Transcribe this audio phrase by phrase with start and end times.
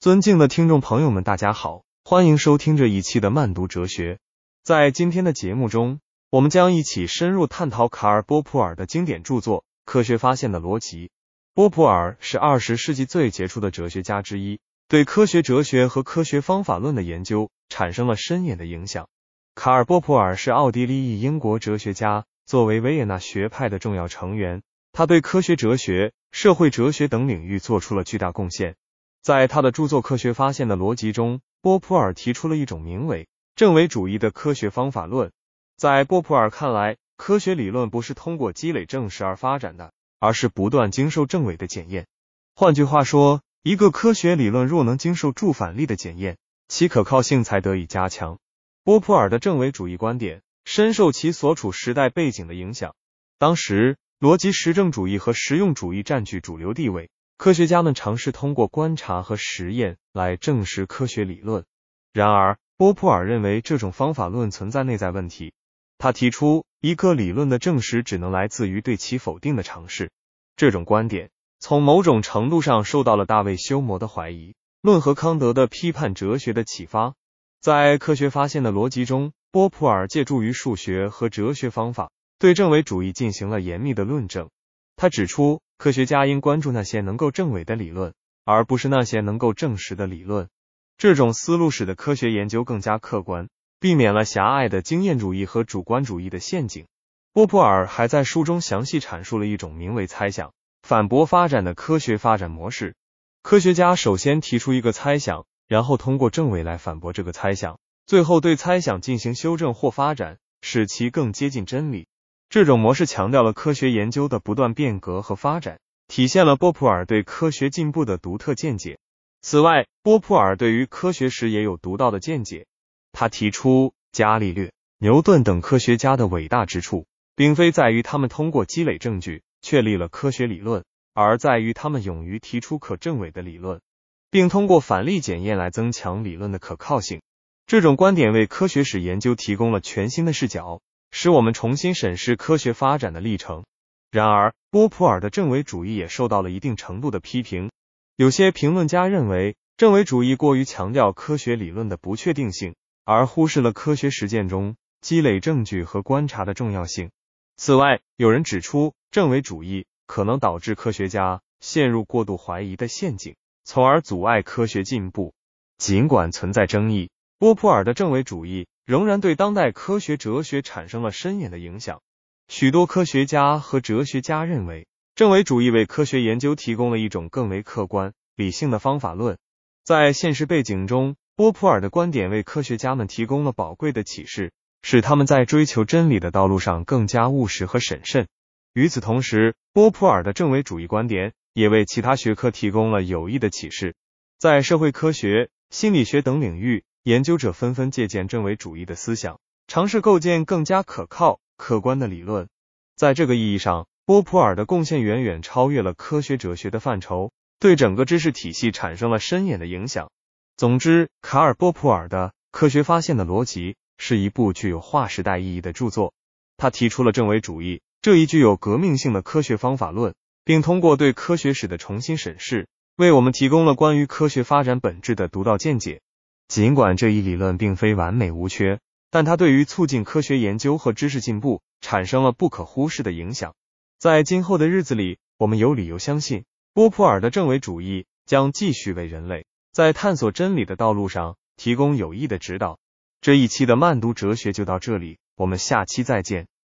[0.00, 4.18] 尊敬的听众朋友们，大家好，欢迎收听这一期的慢读哲学。
[4.62, 11.08] 在今天的节目中，我们将一起深入探讨卡尔·波普尔的经典著作《科学发现的逻辑》。
[11.52, 14.58] 波普尔是二十世纪最杰出的哲学家之一，
[14.88, 19.06] 对科学哲学和科学方法论的研究产生了深远的影响。
[19.54, 24.62] 卡尔·波普尔是奥地利裔英国哲学家，作为维也纳学派的重要成员，
[24.92, 28.76] 他对科学哲学、社会哲学等领域做出了巨大贡献。
[29.22, 35.30] 在他的著作《科学发现的逻辑》中，波普尔提出了一种名为证伪主义的科学方法论。
[35.76, 42.06] 在波普尔看来，科学理论不是通过积累证实而发展的，而是不断经受证伪的检验。
[42.54, 48.38] 换句话说，一个科学理论若能经受助反力的检验，其可靠性才得以加强。
[48.84, 52.94] 波普尔的证伪主义观点深受其所处时代背景的影响。
[53.36, 57.10] 当时，逻辑实证主义和实用主义占据主流地位。
[57.40, 61.64] 科学家们尝试通过观察和实验来证实科学理论。
[62.12, 65.54] 然而，波普尔认为这种方法论存在内在问题。
[65.96, 70.10] 他提出，一个理论的证实只能来自于对其否定的尝试。
[70.54, 77.14] 这种观点从某种程度上受到了大卫休谟的怀疑论和康德的批判哲学的启发。
[77.62, 84.50] 在科学发现的逻辑中，波普尔借助于数学和哲学方法，对证伪主义进行了严密的论证。
[84.96, 85.62] 他指出。
[85.80, 88.12] 科学家应关注那些能够证伪的理论，
[88.44, 90.50] 而不是那些能够证实的理论。
[90.98, 93.48] 这种思路使得科学研究更加客观，
[93.80, 96.86] 避免了狭隘的经验主义和主观主义的陷阱。
[97.32, 102.94] 波普尔还在书中详细阐述了一种名为猜想反驳发展的科学发展模式。
[103.42, 112.06] 科学家首先提出一个猜想，然后通过证伪来反驳这个猜想，最后对猜想进行修正或发展，使其更接近真理。
[112.50, 118.98] 这种模式强调了科学研究的不断变革和发展，体现了波普尔对科学进步的独特见解。
[119.40, 122.66] 此外，波普尔对于科学史也有独到的见解。
[123.12, 130.82] 他提出，伽利略、牛顿等科学家的伟大之处，并非在于他们通过积累证据确立了科学理论，
[131.14, 133.80] 而在于他们勇于提出可证伪的理论，
[134.28, 137.22] 并通过反例检验来增强理论的可靠性。
[137.68, 140.80] 这种观点为科学史研究提供了全新的视角。
[141.10, 143.64] 使我们重新审视科学发展的历程。
[144.10, 147.70] 然而，波普尔的证伪主义也受到了一定程度的批评。
[148.16, 157.10] 有些评论家认为，证伪主义过于强调科学理论的不确定性，而忽视了科学实践中积累证据和观察的重要性。
[157.56, 165.34] 此外，有人指出，证伪主义可能导致科学家陷入过度怀疑的陷阱，从而阻碍科学进步。
[165.78, 168.66] 尽管存在争议，波普尔的证伪主义。
[168.90, 172.00] 仍然对当代科学哲学产生了深远的影响。
[172.48, 179.38] 许多科学家和哲学家认为，证伪主义为科学研究提供了一种更为客观、理性的方法论。
[179.84, 184.50] 在现实背景中，波普尔的观点为科学家们提供了宝贵的启示，
[184.82, 188.26] 使他们在追求真理的道路上更加务实和审慎。
[188.72, 193.94] 与此同时，波普尔的证伪主义观点也为其他学科提供了有益的启示。
[194.36, 196.82] 在社会科学、心理学等领域。
[197.02, 202.46] 研究者纷纷借鉴证伪主义的思想，尝试构建更加可靠、客观的理论。
[202.94, 210.10] 在这个意义上，波普尔的贡献远远超越了科学哲学的范畴，对整个知识体系产生了深远的影响。
[210.58, 216.12] 总之，卡尔·波普尔的《科学发现的逻辑》是一部具有划时代意义的著作。
[216.58, 226.02] 他提出了证伪主义这一具有革命性的科学方法论，并通过对科学史的重新审视，为我们提供了关于科学发展本质的独到见解。
[226.50, 233.54] 尽管这一理论并非完美无缺，但它对于促进科学研究和知识进步产生了不可忽视的影响。
[234.00, 236.44] 在今后的日子里，我们有理由相信，
[236.74, 242.80] 波普尔的证伪主义将继续为人类在探索真理的道路上提供有益的指导。
[243.20, 246.48] 这一期的慢读哲学就到这里，我们下期再见。